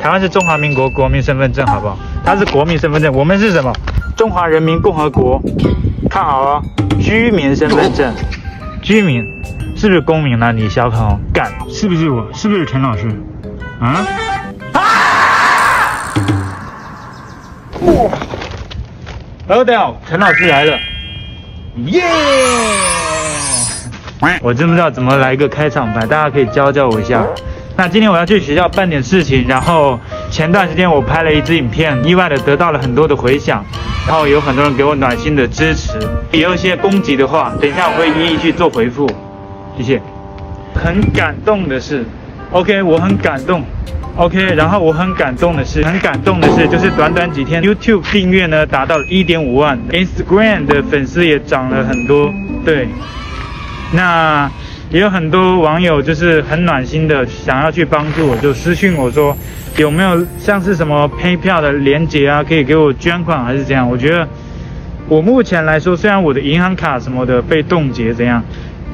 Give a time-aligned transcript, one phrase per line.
[0.00, 1.98] 台湾是中华民国国民身份证，好不好？
[2.24, 3.72] 它是国民身份证，我们是什么？
[4.16, 5.40] 中华人民共和国。
[6.08, 6.62] 看好哦，
[7.00, 8.14] 居民身份证，
[8.80, 9.22] 居民
[9.76, 10.52] 是不是公民呢？
[10.52, 12.26] 你小朋友干，是不是我？
[12.32, 13.06] 是不是陈老师？
[13.80, 14.06] 啊？
[14.72, 14.86] 啊！
[17.82, 18.10] 哇
[19.48, 20.78] ！Hello，大家好，陈老师来了，
[21.86, 22.02] 耶、
[24.20, 24.38] yeah!！
[24.42, 27.26] 我真不知道怎么来一个开场白，大家可以教教我一下。
[27.78, 29.96] 那今天我要去学校办点事情，然后
[30.32, 33.64] 前段时间我拍了一支影片，意外的得到了很多的回响，
[34.04, 35.96] 然后有很多人给我暖心的支持，
[36.32, 39.08] 也有一些攻击的话，等一下我会一一去做回复，
[39.76, 40.02] 谢谢。
[40.74, 42.04] 很感动的是
[42.50, 43.62] ，OK，我很感动
[44.16, 52.28] ，OK，然后我很感动的是，很感动的是，就是短短几天，YouTube 订阅呢达到了一点五万，Instagram 的粉丝也涨了很多，
[52.64, 52.88] 对，
[53.92, 54.50] 那。
[54.90, 59.36] 也有很多网友就是很暖心的，想要去帮助我，就私信我说
[59.76, 63.88] 有没有像是什么 pay 票的连接啊，可以给我捐款还是怎样？
[63.88, 64.26] 我觉得
[65.06, 68.42] 我目前来说，虽然我的银行卡什么的被冻结怎样，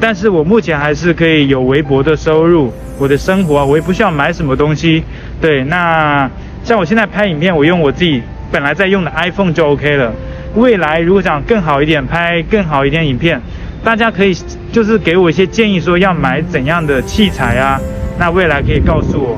[0.00, 5.04] 但是我目前还是可以有微薄的收入，我的生活，我也不需要买什么东西。
[5.40, 6.28] 对，那
[6.64, 10.12] 像我现在拍影片，我用我自己本来在用的 iPhone 就 OK 了。
[10.56, 13.40] 未来如果想更好一点，拍更好一点影片。
[13.84, 14.34] 大家可以
[14.72, 17.78] 就是给我一些建议，说要买怎样的器材啊？
[18.18, 19.36] 那未来可以告诉我。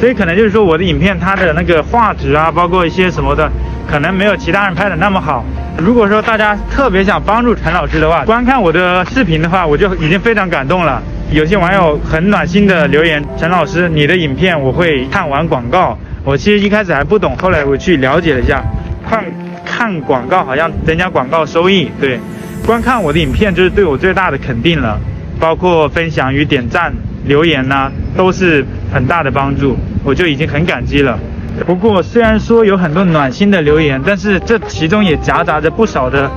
[0.00, 3.50] 所以可能就是说我的影片它的那个画质啊，包括一些什么的，
[3.86, 5.44] 可能没有其他人拍的那么好。
[5.78, 11.02] 如果说大家特别想帮助陈老师的话，观看我的视频的话，我就已经非常感动了。
[11.30, 15.96] 有些网友很暖心的留言：陈老师，你的影片我会看完广告。
[16.24, 18.62] 我其实一开始还不懂，后来我去了解了一下，
[19.08, 19.24] 看
[19.64, 22.18] 看广告好像增加广告收益，对。
[22.66, 24.98] 观看我的影片就是对我最大的肯定了，
[25.38, 26.92] 包括分享与点赞、
[27.24, 31.18] 留言呐、都是很大的帮助，我就已经很感激了。
[31.66, 36.30] 不过虽然说有很多暖心的留言，但是这其中也夹杂着不少的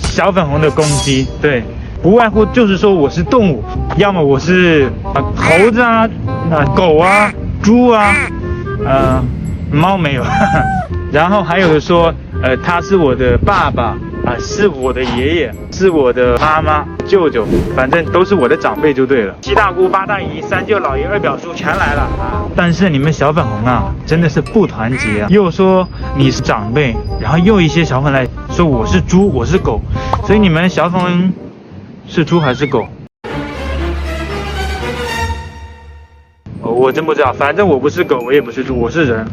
[0.00, 1.26] 小粉红的攻击。
[1.40, 1.64] 对，
[2.02, 3.64] 不外乎就是说我是动物，
[3.96, 6.08] 要么我是啊猴子啊、
[6.50, 8.14] 啊狗啊、猪啊，
[8.84, 9.24] 呃
[9.72, 10.22] 猫没有，
[11.10, 13.96] 然后还有的说呃他是我的爸爸。
[14.26, 19.32] 啊，是我的爷爷，是我的妈妈、舅舅，反正都是我的长辈就对了。
[19.40, 22.42] 七大姑八大姨、三舅姥爷、二表叔全来了啊！
[22.56, 25.28] 但是你们小粉红啊，真的是不团结啊！
[25.30, 29.80] 又说你是长辈，然后又一些小粉来说我是猪，我是狗，
[30.26, 31.32] 所以你们小粉
[32.08, 32.84] 是猪还是狗？
[36.76, 39.26] 我真不知道，反正我不是狗，我也不是猪，我是人。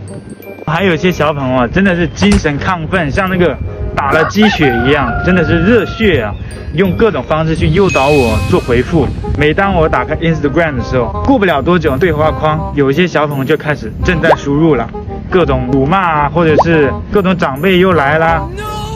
[0.65, 3.55] 还有一些小粉红啊，真的是精神亢奋，像那个。
[3.95, 6.33] 打了鸡血一样，真的是热血啊！
[6.73, 9.07] 用各种方式去诱导我做回复。
[9.37, 14.89] 每当我打开 Instagram 的时候，过不了多久，对话框有一些小粉红就开始正在输入了，
[15.29, 18.49] 各种辱骂啊，或者是各种长辈又来了。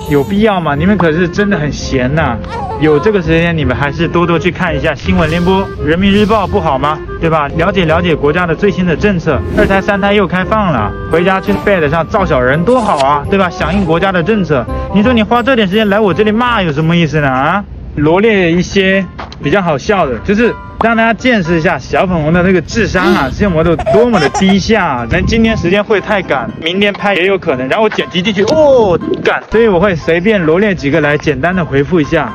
[0.10, 0.74] 有必要吗？
[0.74, 2.38] 你们可是真的很闲呐、
[2.80, 6.98] 有这个时间，你们还是多多去看一下新闻联播、人民日报不好吗？
[7.20, 7.48] 对吧？
[7.58, 13.50] 了解了解国家的最新的政策，二胎三胎又开放了，回家去 bed 上造小人多好啊，对吧？
[13.50, 17.28] 响应国家的政策，你说你花这点时间来我这里骂有什么意思呢？
[17.28, 17.64] 啊，
[17.96, 19.06] 罗列一些
[19.44, 20.54] 比较好笑的，就是。
[20.84, 25.08] 让大家见识一下小粉红的那个智商啊，是我的多么的低下啊！
[25.10, 27.68] 但今天时间会太赶，明天拍也有可能。
[27.68, 32.32] 然后我剪辑进去，哦，赶，所以我会随便罗列几个来简单的回复一下。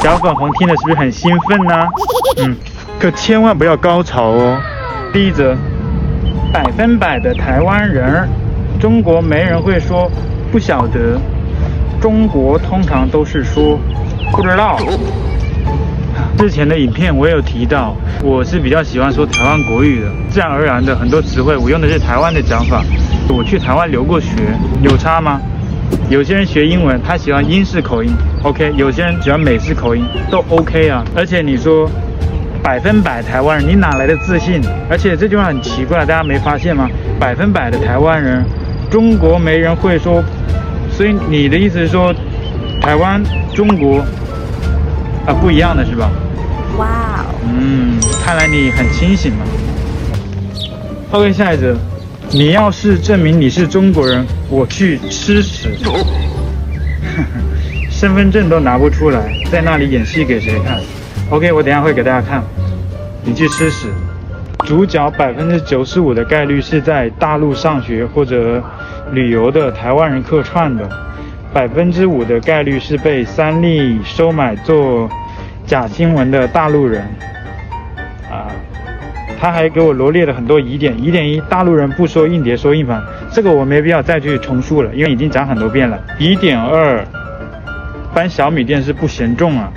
[0.00, 1.88] 小粉红听了是不是很兴奋呢？
[2.46, 2.56] 嗯，
[3.00, 4.56] 可千万不要高潮哦。
[5.12, 5.56] 第一则，
[6.52, 8.28] 百分百的台湾人，
[8.80, 10.08] 中国没人会说
[10.52, 11.18] 不晓得，
[12.00, 13.76] 中国通常都是说
[14.30, 14.78] 不知道。
[16.38, 22.80] 之前的影片我也有提到，我是比较喜欢说台湾国语的，自然而然的很多词汇我用的是台湾的讲法。
[23.28, 24.28] 我去台湾留过学，
[24.80, 25.40] 有差吗？
[26.08, 28.12] 有些人学英文，他喜欢英式口音
[28.44, 31.04] ，OK；有些人喜欢美式口音，都 OK 啊。
[31.16, 31.90] 而且你说
[32.62, 34.62] 百分百台湾人，你哪来的自信？
[34.88, 36.88] 而且这句话很奇怪，大家没发现吗？
[37.18, 38.44] 百分百的台湾人，
[38.88, 40.22] 中国没人会说，
[40.92, 42.14] 所以你的意思是说，
[42.80, 43.20] 台湾、
[43.52, 43.98] 中国
[45.26, 46.08] 啊不一样的是吧？
[46.76, 49.44] 哇哦，嗯，看来你很清醒嘛。
[51.10, 51.74] OK，下一则，
[52.30, 55.70] 你要是证明你是中国人，我去吃屎。
[57.90, 60.78] 身份证都拿不出来，在那里演戏给谁看
[61.30, 62.42] ？OK，我等下会给大家看。
[63.24, 63.88] 你去吃屎。
[64.66, 68.62] 主角百分之九十五的概率是在大陆上学或者
[69.12, 70.88] 旅游的台湾人客串的，
[71.52, 75.08] 百分之五的概率是被三立收买做。
[75.68, 77.02] 假新闻的大陆人，
[78.30, 78.48] 啊，
[79.38, 80.98] 他还给我罗列了很多疑点。
[80.98, 86.02] 疑点一，大陆人不说硬碟，说硬盘，这个我没必要再去重述了，因为已经讲很多遍了。
[86.18, 87.04] 疑点二，
[88.14, 89.70] 搬小米电视不嫌重啊，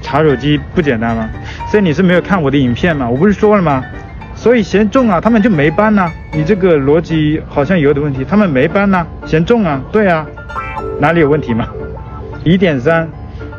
[0.00, 1.28] 查手机不简单吗？
[1.68, 3.10] 所以你是没有看我的影片吗？
[3.10, 3.84] 我不是说了吗？
[4.36, 10.24] 所以嫌重啊，他们就没搬呐、你这个逻辑好像有点问题，他们没搬呐、嫌重啊，对啊，
[11.00, 11.66] 哪里有问题吗？
[12.44, 13.08] 疑点三。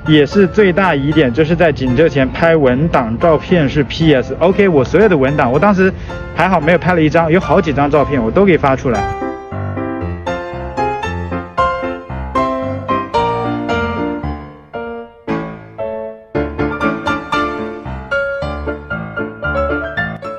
[0.06, 4.36] 也是最大疑点，就是在景浙前拍文档照片是 PS。
[4.38, 5.92] OK，我所有的文档，我当时
[6.36, 9.02] 还好没有拍了一张，有好几张照片我都给发出来。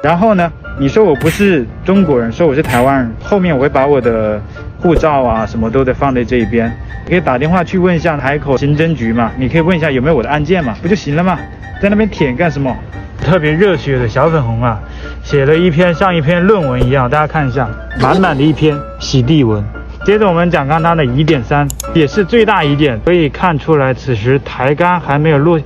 [0.02, 4.38] 然后呢，你说我不是中国人，说我是台湾人，后面我会把我的。
[4.84, 6.70] 护照啊，什么都得放在这一边。
[7.06, 11.38] 你可以打电话去问一下海口刑侦局嘛，你可以问一下有没有我的案件嘛，不就行了吗？
[11.80, 12.76] 在那边舔干什么？
[13.18, 14.78] 特别热血的小粉红啊，
[15.22, 17.66] 写了一篇像一篇论文一样，大家看一下，
[17.98, 19.64] 满满的一篇洗地文。
[20.04, 25.58] 接着我们讲刚刚的疑点三，也是最大疑点，可以看出来此时台杆还没有落。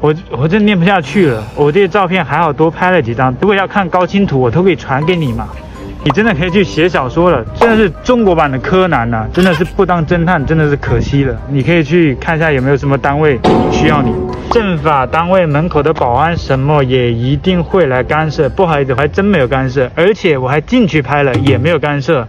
[0.00, 5.48] 我我真念不下去了，我这些照片还好多拍了几张，如果要看高清图，我都可以传给你嘛。
[6.08, 11.38] 你真的可以去写小说了，真的是中国版的柯南呐、真的是不当侦探，真的是可惜了。
[11.50, 13.38] 你可以去看一下有没有什么单位
[13.70, 14.10] 需要你。
[14.50, 18.48] 政法单位门口的保安什么也一定会来干涉。
[18.48, 22.26] 不好意思，我还真没有干涉，而且我还进去拍了，也没有干涉。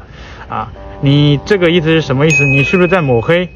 [0.49, 2.43] 啊，你这个意思是什么意思？
[2.43, 3.47] 你是不是在抹黑？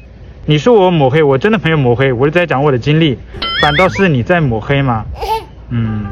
[0.46, 3.18] 你说我抹黑，我真的没有抹黑，我是在讲我的经历，
[3.60, 5.04] 反倒是你在抹黑嘛？
[5.68, 6.06] 嗯。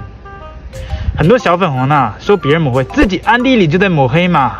[1.16, 4.54] 很多小粉红呢、啊，说别人抹黑，自己暗地里就在抹黑嘛。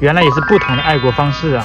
[0.00, 1.64] 原来也是不同的爱国方式啊！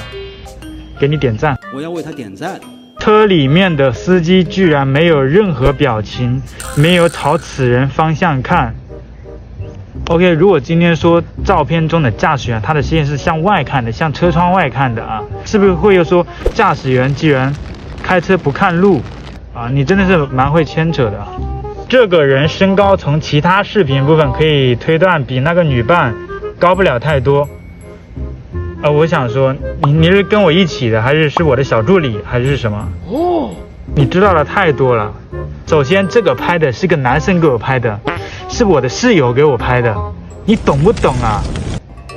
[1.00, 2.58] 给你点赞，我要为他点赞。
[3.00, 6.40] 车里面的司机居然没有任何表情，
[6.76, 8.72] 没有朝此人方向看。
[10.06, 16.24] OK，如果今天说照片中的驾驶员他的视线是向外看的，向车窗外看的啊，是不是会又说
[16.54, 17.52] 驾驶员居然
[18.02, 19.02] 开车不看路
[19.52, 19.68] 啊？
[19.68, 21.26] 你真的是蛮会牵扯的。
[21.88, 26.14] 这个人身高从其他视频部分可以推断，比那个女伴
[26.58, 27.48] 高不了太多。
[28.82, 29.54] 呃，我想说，
[29.84, 32.86] 你你是跟我一起的，还是是我的小助理，还是什么？
[33.10, 33.54] 哦，
[33.94, 35.10] 你知道的太多了。
[35.66, 37.98] 首先，这个拍的是个男生给我拍的，
[38.50, 39.96] 是我的室友给我拍的，
[40.44, 41.40] 你懂不懂啊？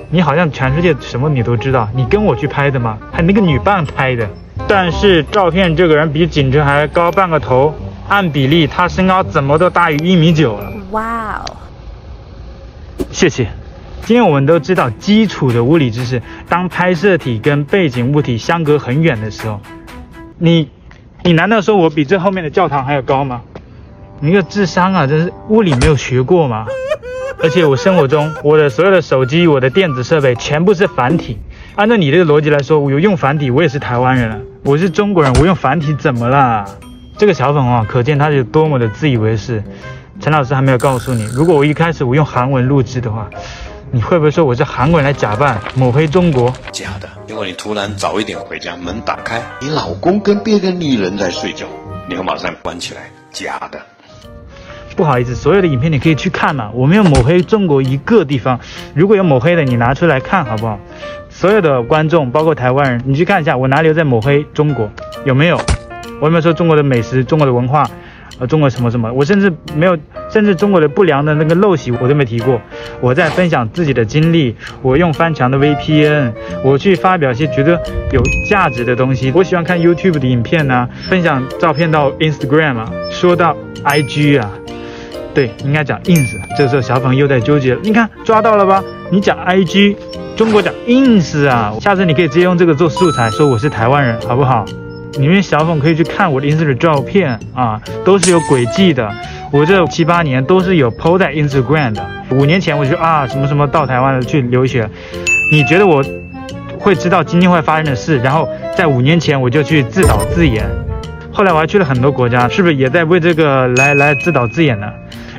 [0.09, 2.97] 你好像全世界什么你都知道，你跟我去拍的吗？
[3.09, 4.27] 还那个女伴拍的。
[4.67, 7.73] 但是照片这个人比景哲还高半个头。
[8.11, 10.69] 按比例，他身高怎么都大于一米九了。
[10.91, 11.55] 哇哦！
[13.09, 13.47] 谢谢。
[14.03, 19.61] 今天我们都知道基础的物理知识，当拍摄体跟背景物体相隔很远的时候，
[20.37, 20.69] 你，
[21.23, 23.43] 你难道说我比这后面的教堂还要高吗？
[24.19, 26.65] 你个智商啊，真是物理没有学过吗？
[27.41, 31.39] 而且我生活中，我的所有的手机、我的电子设备全部是繁体。
[31.75, 34.37] 按照你这个逻辑来说，我有用繁体，我也是台湾人了。
[34.65, 36.65] 我是中国人，我用繁体怎么了？
[37.21, 39.63] 这个小粉红啊，可见他有多么的自以为是。
[40.19, 43.29] 陈老师还没有告诉你，如果我一开始我用韩文录制的话，
[43.91, 46.51] 你会不会说我是韩国人来假扮抹黑中国？
[46.71, 47.07] 假的。
[47.27, 51.67] 因为你突然早一点回家，门打开，你老公跟别的女人在睡觉，
[52.09, 53.01] 你会马上关起来。
[53.31, 53.79] 假的。
[54.95, 58.59] 不好意思，所有的影片你可以去看嘛，我没有抹黑中国一个地方。
[58.95, 60.79] 如果有抹黑的，你拿出来看好不好？
[61.29, 64.89] 所有的观众，包括台湾人，你去看一下，我哪里有在抹黑中国？
[65.23, 65.61] 有没有？
[66.21, 67.89] 我有没有说中国的美食、中国的文化，
[68.37, 69.11] 呃，中国什么什么？
[69.11, 69.97] 我甚至没有，
[70.29, 72.61] 甚至中国的不良的那个陋习我都没提过。
[72.99, 76.31] 我在分享自己的经历，我用翻墙的 VPN，
[76.63, 77.71] 我去发表一些觉得
[78.11, 79.31] 有价值的东西。
[79.35, 84.51] 我喜欢看 YouTube 的影片啊，分享照片到 Instagram 啊，说到 IG 啊，
[85.33, 86.35] 对，应该讲 ins。
[86.55, 88.83] 这个时候小粉又在纠结了，你看抓到了吧？
[89.09, 89.95] 你讲 IG，
[90.35, 94.63] 中国讲 ins 啊，下次你可以直接用这个做素材，说我是台湾人，好不好？
[95.19, 99.11] 你们小粉可以去看我的 Instagram 照片啊，都是有轨迹的。
[99.51, 102.05] 我这七八年都是有 po 在 Instagram 的。
[102.31, 104.89] 五年前我就啊什么什么到台湾去留学，
[105.51, 106.03] 你觉得我
[106.79, 108.17] 会知道今天会发生的事？
[108.19, 110.65] 然后在五年前我就去自导自演，
[111.31, 114.87] 后来我还去了很多国家，是不是也在为这个来来自导自演呢？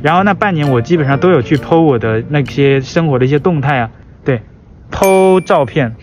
[0.02, 3.90] 然后那半年我基本上都有去 po 我的那些生活的一些动态啊，
[4.24, 4.42] 对
[4.90, 5.96] ，po 照片。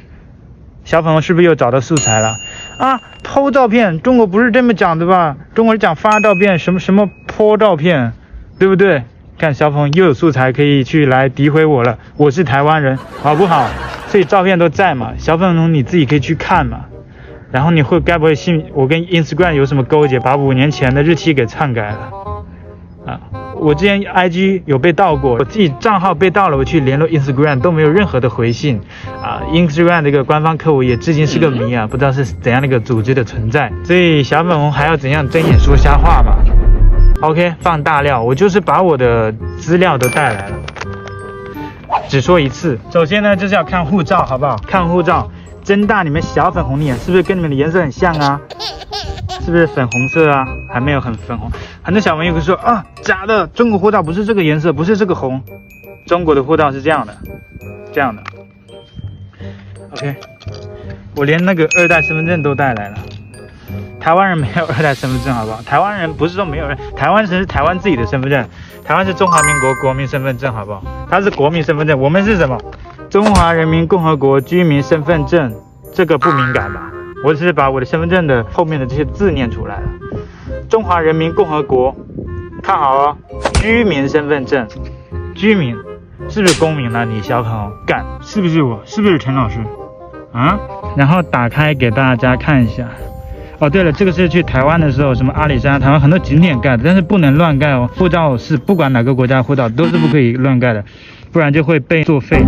[0.85, 2.33] 小粉是不是又找到素材了？
[2.79, 5.35] 啊偷照片，中国不是这么讲的吧？
[5.53, 8.13] 中国人讲发照片，什么什么泼照片，
[8.57, 9.03] 对不对？
[9.37, 13.67] 看小粉红又有素材可以去来诋毁我了，我是台湾人，好不好？
[14.07, 16.85] 所以照片都在嘛，小粉红你自己可以去看嘛。
[17.51, 22.28] 然后你会该不会信我跟 Instagram 有什么勾结，把五年前的日期给篡改了？
[23.59, 28.79] 啊，我之前 IG 有被盗过，我自己账号被盗了，我去联络 Instagram 都没有任何的回信
[29.21, 29.41] 啊。
[29.51, 33.71] Instagram 这个官方客服也至今是个谜啊，不知道是怎样的一个组织的存在。
[33.83, 36.37] 所以小粉红还要怎样睁眼说瞎话嘛
[37.21, 40.55] ？OK，放大料，我就是把我的资料都带来了，
[42.07, 42.79] 只说一次。
[42.91, 44.55] 首先呢，就是要看护照，好不好？
[44.65, 45.29] 看护照，
[45.63, 48.39] 睁大你们小粉红的眼，是不是跟你们的颜色很像啊？
[49.49, 50.47] 是不是粉红色啊？
[50.71, 51.49] 还没有很粉红。
[51.81, 55.41] 很多小朋友会说啊，假的，中国护照不是这个颜色，不是这个红，
[56.05, 57.17] 中国的护照是这样的，
[57.91, 58.21] 这样的。
[59.93, 60.15] OK，
[61.15, 62.97] 我连那个二代身份证都带来了。
[63.99, 65.63] 台湾人没有二代身份证，好不好？
[65.63, 68.47] 台湾人不是说没有人，台湾人是台湾自己的身份证，
[68.85, 70.83] 台湾是中华民国国民身份证，好不好？
[71.09, 72.55] 它是国民身份证，我们是什么？
[73.09, 75.51] 中华人民共和国居民身份证，
[75.91, 76.91] 这个不敏感吧？
[77.23, 79.89] 我只是把我的身份证的后面的这些字念出来了。
[80.69, 81.95] 中华人民共和国，
[82.61, 83.17] 看好哦，
[83.55, 84.67] 居民身份证，
[85.35, 85.75] 居民
[86.29, 87.05] 是不是公民了？
[87.05, 88.79] 你小朋友干，是不是我？
[88.85, 89.59] 是不是陈老师？
[90.31, 90.59] 啊？
[90.95, 92.87] 然后打开给大家看一下。
[93.59, 97.89] 哦，对了，这个是去台湾的时候，什么阿里山，台湾很多景点盖的，但是不能乱盖哦。
[97.97, 100.85] 护照是不管哪个国家护照都是不可以乱盖的，
[101.33, 102.41] 不然就会被作废。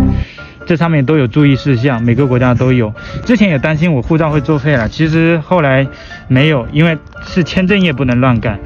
[0.66, 2.92] 这上面都有注意事项，每个国家都有。
[3.24, 5.86] 之前也担心我护照会作废了，其实后来
[6.28, 8.58] 没有，因为是签证页不能乱盖，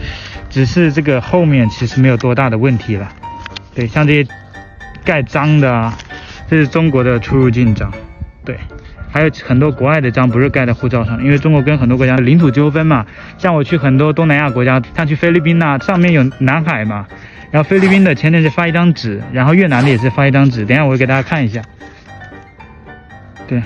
[0.51, 3.09] 只是这个后面其实没有多大的问题了。
[3.75, 4.29] 对，像这些
[5.05, 5.97] 盖章的啊，
[6.49, 7.93] 这是中国的出入境章。
[8.45, 8.59] 对，
[9.11, 13.05] 还有很多国外的章不是盖在护照上，因为中国跟很多国家领土纠纷嘛。
[13.39, 17.07] 像我去很多东南亚国家，像去菲律宾呐，上面有南海嘛。
[17.57, 20.67] 然后菲律宾的签证是发一张纸，然后越南的也是发一张纸。
[20.67, 21.63] 等下我会给大家看一下。
[23.49, 23.63] 对，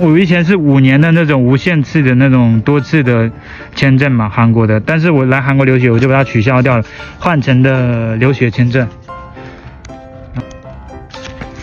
[0.00, 3.30] 我以前是五年的那种无限次的那种多次的
[3.76, 4.80] 签证嘛，韩国的。
[4.80, 6.84] 但是我来韩国留学，我就把它取消掉了，
[7.20, 8.88] 换成的留学签证。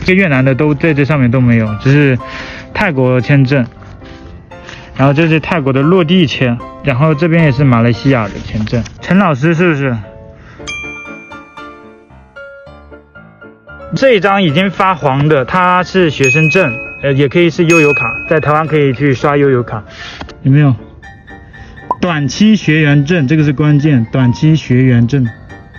[0.06, 2.18] 这越南的都在这上面都没有，只是
[2.74, 3.68] 泰国签证。
[4.96, 8.84] 然后这是泰国的落地签，然后这边也是马来西亚的签证。
[9.02, 9.96] 陈老师是不是？
[13.96, 16.74] 这一张已经发黄的，它是学生证，
[17.04, 19.84] 呃，也可以是悠游卡，在台湾可以去刷悠游卡，
[20.42, 20.76] 有没有？
[22.02, 25.28] 短期学员证，这个是关键，短期学员证，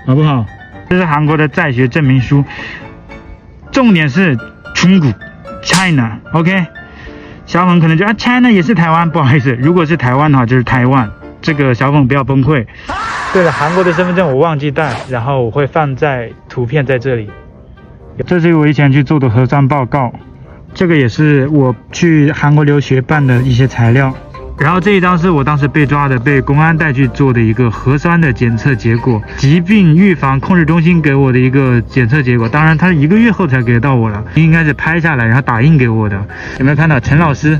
[0.06, 0.46] 好不好？
[0.88, 2.44] 这是韩国的在学证明书，
[3.72, 4.36] 重点是
[4.74, 5.12] 中国
[5.62, 6.66] ，China，OK？
[7.54, 11.08] 小粉可能觉得啊，China 也是台湾，不好意思，如果是台湾的话就是台湾，
[11.40, 12.66] 这个小粉不要崩溃。
[13.32, 17.30] 对了，韩国的身份证我忘记带，然后我会放在图片在这里。
[18.26, 20.12] 这是我以前去做的核酸报告，
[20.74, 24.12] 这个也是我去韩国留学办的一些材料。
[24.58, 32.48] 然后这一张是我当时被抓的，被公安带去做的一个核酸的检测结果，疾病预防控制中心给我的一个检测结果。
[32.48, 36.16] 当然，他一个月后才给到我了，应该是拍下来然后打印给我的。
[36.58, 37.58] 有没有看到陈老师？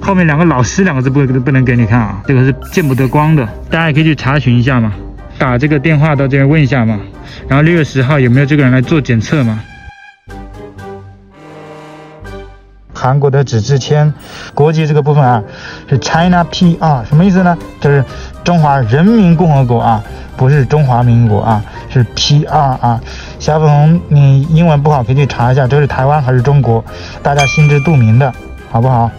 [0.00, 4.92] 后面两个老师两个字不不能给你看啊，这个是见不得光的，大家也可以去查询一下嘛，
[5.38, 6.98] 打这个电话到这边问一下嘛。
[7.46, 9.60] 然后六月十号有没有这个人来做检测嘛？
[13.00, 14.12] 韩国的纸质签，
[14.52, 15.42] 国籍这个部分啊，
[15.88, 17.56] 是 China PR，什么意思呢？
[17.80, 18.04] 就是
[18.44, 20.04] 中华人民共和国啊，
[20.36, 23.00] 不是中华民国啊，是 PR 啊。
[23.38, 26.84] 小粉红，你英文不好可以去查一下，这是台湾还是中国？
[27.22, 28.30] 大家心知肚明的，
[28.70, 29.10] 好不好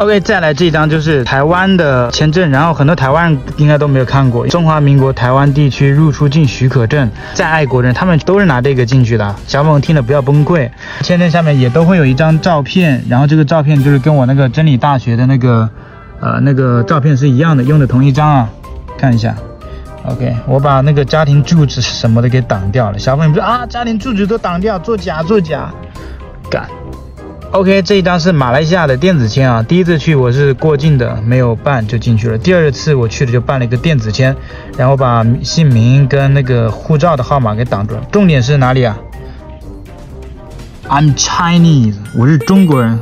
[0.00, 9.36] ？OK，再来这一张就是台湾的签证，然后很多台湾应该都没有看过，中华民国台湾地区入出境许可证，在爱国人他们都是拿这个进去的。
[9.46, 10.70] 小朋友听了不要崩溃，
[11.02, 15.68] 签证下面也都会有一张照片，然后这个照片就是跟我那个真理大学的那个，
[16.18, 18.48] 呃，那个照片是一样的，用的同一张啊，
[18.96, 19.34] 看一下。
[20.06, 22.98] OK，我把那个家庭住址什么的给挡掉了。
[22.98, 25.70] 小朋友说啊，家庭住址都挡掉，作假作假，
[26.50, 26.66] 干。
[27.52, 29.60] OK，这一张是马来西亚的电子签啊。
[29.60, 32.38] 第一次去我是过境的，没有办就进去了。
[32.38, 34.34] 第二次我去了就办了一个电子签，
[34.78, 38.02] 然后把姓名跟那个护照的号码给挡住了。
[38.12, 38.96] 重点是哪里啊
[40.88, 43.00] ？I'm Chinese，我是中国人，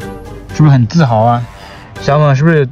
[0.54, 1.42] 是不是很自豪啊？
[2.00, 2.66] 小粉是不是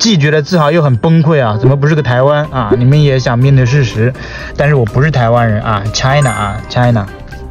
[0.00, 1.56] 既觉得自豪又很崩溃啊？
[1.56, 2.72] 怎么不是个台湾啊？
[2.76, 4.12] 你们也想面对事实，
[4.56, 7.06] 但是我不是台湾人啊，China 啊，China。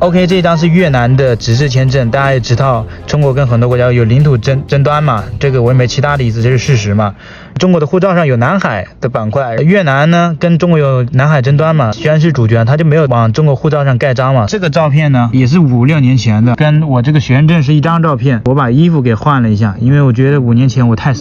[0.05, 7.15] OK，这张是越南的纸质签证，大家也知道，中国跟很多国家有领土争争端嘛，这个我也没其他的意思，这是事实嘛。
[7.57, 14.45] 中国的护照上有南海的板块，越南呢跟中国有南海争端嘛，虽然是主权，他就没有往中国护照上盖章嘛。
[14.45, 21.15] 这个照片呢也是五六年前的，跟我这个学生证是一张照片，我把衣服给换了一下，因为我觉得五年前我太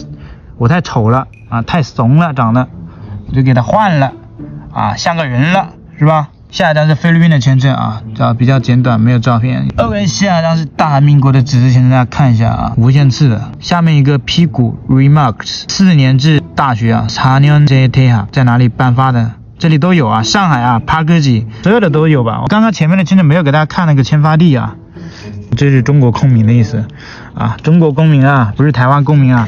[0.59, 2.67] 我太丑了啊，太怂了长得，
[3.29, 4.13] 我就给他换了。
[4.71, 6.29] 啊，像个人了，是吧？
[6.55, 9.67] 下一张是菲律宾的签证啊，啊比较简短，没有照片。
[9.75, 13.51] OK，下一张是大韩民国的纸质签证，大家看一下啊，无限次的。
[13.59, 19.33] 下面一个 P 股 Remarks 四年制大学啊，查年这些贴哈，在哪里颁发的？
[19.59, 22.39] 这里都有啊，上海啊，帕科吉，所有的都有吧？
[22.41, 24.77] 我刚刚前面的签证没有给大家看那个签发地啊，
[25.57, 26.85] 这是中国公民的意思
[27.33, 29.45] 啊，中国公民啊，不是台湾公民啊。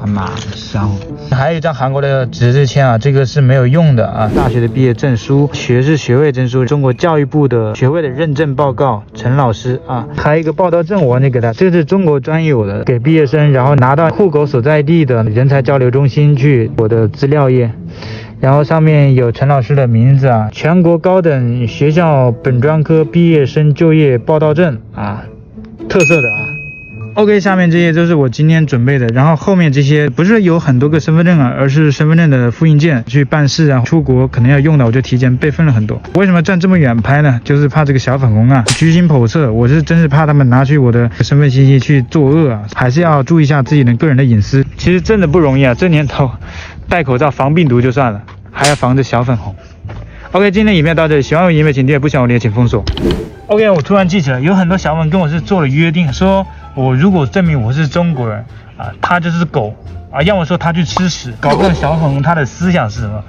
[0.00, 0.98] 他妈的，商务。
[1.30, 4.30] 还有一张韩国的纸质签啊，这个是没有用的啊。
[4.34, 17.70] 大学的毕业证书、学士学位证书、中国教育部的学位的认证报告，陈老师啊，还有一个报道证，我忘记给他，这是中国专有的，给毕业生，然后拿到户口所在地的人才交流中心去我的资料页，
[18.40, 25.24] 然后上面有陈老师的名字啊，全国高等学校本专科毕业生就业报到证啊，
[25.88, 26.47] 特色的啊。
[27.18, 36.00] OK，下面这些都是我今天准备的，然后后面这些不是有很多个身份证啊，而是身份证的复印件，去办事啊，出国可能要用的，我就提前备份了很多。
[36.14, 37.40] 为什么站这么远拍呢？
[37.42, 44.64] 就是怕这个小粉红啊居心叵测，我是真是怕他们拿去我的身份信息去作恶啊，还是要注意一下自己的个人的隐私。
[44.76, 46.30] 其实真的不容易啊，这年头
[46.88, 48.22] 戴口罩防病毒就算了，
[48.52, 49.56] 还要防着小粉红。
[50.30, 52.84] OK，今天影片到这里，喜欢我影片请订阅，不喜欢我的请封锁。
[53.48, 56.46] OK，我突然记起来，有很多小粉跟我是做了约定，说。
[56.78, 58.44] 我如果证明我是中国人
[58.76, 59.74] 啊，他就是狗
[60.12, 63.24] 啊，要么说他去吃屎，搞不懂小粉红他的思想是什么，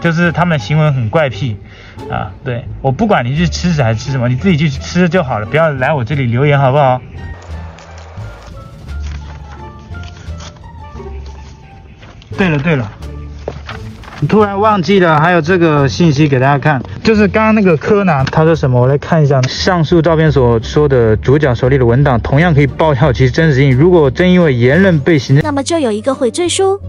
[0.00, 1.58] 就是他们的行为很怪癖
[2.10, 2.32] 啊。
[2.42, 6.98] 对，我不管你去吃屎还是吃什么，你自己去吃就好了，不要来我这里留言好不好？
[12.38, 12.90] 对了对了。
[14.28, 18.80] 突然忘记了，还有这个信息给大家看，就是刚刚那个柯南他说什么？
[18.80, 23.76] 我来看一下，上述照片所说的主角手里的文档，同样可以报效其真实性。
[23.76, 26.80] 如果真因为言论被行政，那么就有一个悔罪书。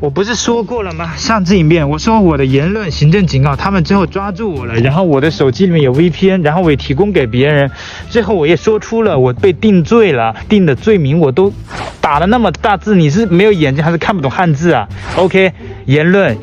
[0.00, 1.14] 我不是说过了吗？
[1.16, 7.70] 上次影片我说我的言论行政警告，他们最后抓住我了，然后我的手机里面有 VPN，然后我也提供给别人，
[8.08, 11.52] 最后我也说出了我被定罪了，定的罪名我都
[12.00, 15.52] 打了那么大字，你是没有眼睛还是看不懂汉字啊？OK，
[15.84, 16.38] 言论，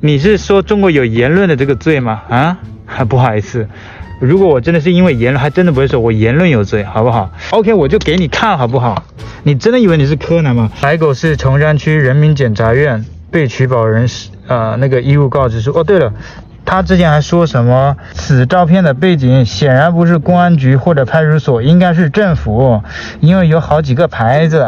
[0.00, 2.22] 你是说中国有言论的这个罪吗？
[2.30, 2.56] 啊，
[3.06, 3.68] 不好意思。
[4.18, 9.02] 如果我真的是因为言论，还真的不会说我言论有罪，好不好？OK，我就给你看好不好？
[9.42, 10.70] 你真的以为你是柯南吗？
[10.74, 15.70] 海口市崇山区人民检察院被取保人是呃那个义务告知书。
[15.72, 16.12] 哦，对了，
[16.64, 17.96] 他之前还说什么？
[18.14, 22.82] 此照片的背景显然不是公安局或者派出所，应该是政府，
[23.20, 24.66] 因为有好几个牌子。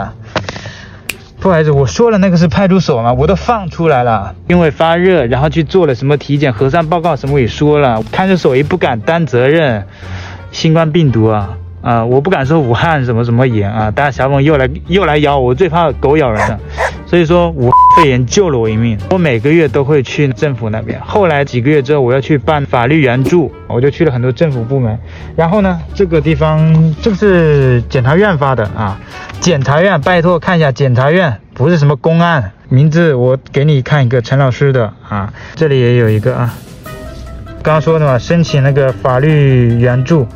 [1.41, 3.13] 不好意思，我说了那个是派出所嘛？
[3.13, 9.87] 我都放出来了，因为发热，然后去做了什么体检、核酸报告什么也说了，看守所也不敢担责任，
[10.51, 16.59] 新冠病毒啊啊，我不敢说武汉什么什么严啊，但是小猛又来又来咬，我最怕狗咬人了。
[17.09, 18.99] 所以说，武汉肺炎救了我一命。
[19.11, 21.01] 我每个月都会去政府那边。
[21.01, 24.99] 后来几个月之后，我要去办法律援助，我就去了很多政府部门。
[25.35, 29.01] 然后呢，这个地方这个是检察院发的啊，
[29.41, 32.53] 检察院，拜托看一下，检察院不是什么公安。
[32.69, 36.55] 名字我给你看一个，陈老师的啊，这里也有一个啊，
[37.63, 40.27] 刚刚说的嘛，申请那个法律援助。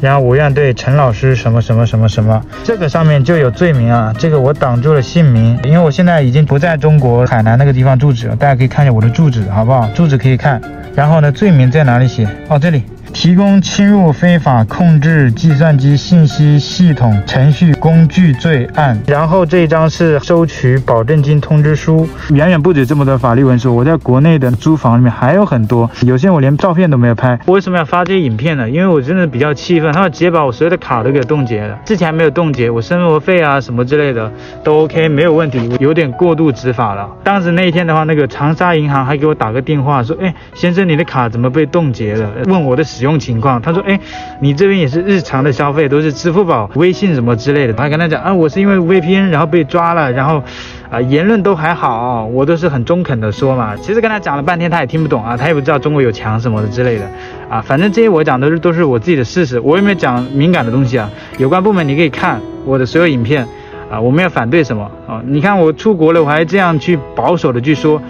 [0.00, 9.88] 然后我愿对陈老师什么什么什么什么，这个上面就有罪名啊，这个我挡住了姓名，因为我现在已经不在中国海南那个地方住址了，大家可以看一下我的住址，好不好？
[9.94, 10.60] 住址可以看。
[10.94, 12.26] 然后呢，罪名在哪里写？
[12.48, 12.82] 哦，这里。
[13.18, 23.74] 提供侵入非法控制计算机信息系统程序工具罪案，然后这一张是收取保证金通知书，远远不止这么多法律文书。
[23.74, 27.40] 我在国内的租房里面还有很多，有些我连照片都没有拍。
[27.46, 28.68] 我为什么要发这些影片呢？
[28.68, 31.78] 因为我真的比较气愤，他们直接把我所有的卡都给冻结了。
[31.86, 34.30] 之前还没有冻结，我生活费啊什么之类的
[34.62, 35.66] 都 OK，没有问题。
[35.70, 37.08] 我有点过度执法了。
[37.24, 43.05] 当时那一天的话，那个长沙银行还给我打个电话说：“哎，先生，你的卡怎么被冻结了？”问我的使用。
[43.06, 43.98] 用情况，他说：“哎，
[44.40, 50.42] 你这边也是日常的消费，都是支付宝、微信什么之类的。”他跟他讲：“啊，我是因为 VPN 然后被抓了，然后
[50.90, 53.76] 啊言论都还好，我都是很中肯的说嘛。
[53.76, 57.08] 其实跟他讲了半天，他也听不懂啊，他也不知道中国有墙什么的之类的
[57.48, 57.62] 啊。
[57.62, 61.08] 反正这些我讲的都是都是我自己的事实，我也没有讲敏感的东西啊。
[61.38, 63.46] 有关部门你可以看我的所有影片
[63.90, 65.22] 啊，我没有反对什么啊。
[65.24, 68.02] 你看我出国了，我还这样去保守的去说，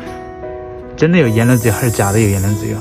[0.97, 2.77] 真的有言论自由还是假的有言论自由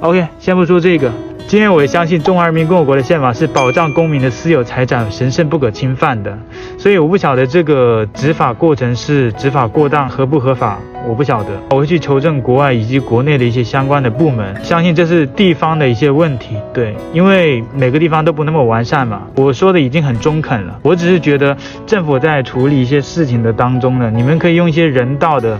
[0.00, 1.10] ？OK，先不说这个。”
[1.48, 6.38] 今天我也相信中华人民共和国的宪法是保障公民的私有财产神圣不可侵犯的，
[6.76, 19.22] 所以我不晓得这个执法过程是执法过当合不合法，我不晓得，我会去求证国外以及国内的一些相关的部门，相信这是地方的一些问题，对，因为每个地方都不那么完善嘛。
[19.34, 21.56] 我说的已经很中肯了，我只是觉得
[21.86, 25.58] 政府在处理一些事情的当中呢，你们可以用一些人道的。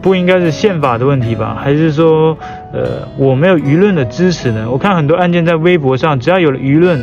[0.00, 1.56] 不应该是宪法的问题吧？
[1.58, 2.36] 还是说，
[2.74, 4.68] 呃，我没有舆论的支持呢？
[4.68, 7.00] 我看很多案件在微博上，只要有了舆论，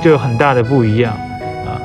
[0.00, 1.12] 就有很大的不一样
[1.66, 1.82] 啊。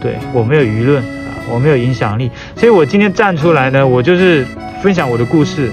[0.00, 4.44] 对，我没有舆论啊，我没有影响力，所以我今天站出来呢，我就是
[4.82, 5.70] 分享我的故事，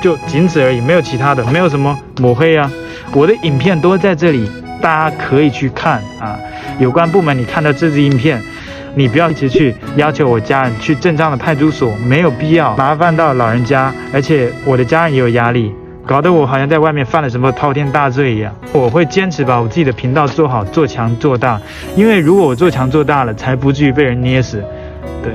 [0.00, 2.72] 就仅此而已，没有其他的，没有什么抹黑啊。
[3.12, 4.48] 我的影片都在这里，
[4.80, 6.38] 大家可以去看啊。
[6.78, 8.40] 有关部门，你看到这支影片。
[8.98, 15.70] 你不要一直去要求我家人去镇上的派出所，没有必要麻烦到老人家，而且我的家人也有压力，
[16.06, 18.54] 搞得我好像在外面犯了什么滔天大罪一样。
[18.72, 21.60] 我会坚持把我自己的频道做好，做强做大，
[21.94, 24.64] 因为如果我做强做大了，才不至于被人捏死。
[25.22, 25.32] 对。